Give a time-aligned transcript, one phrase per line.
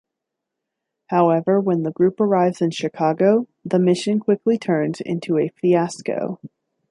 [1.11, 6.39] However, when the group arrives in Chicago, the mission quickly turns into a fiasco.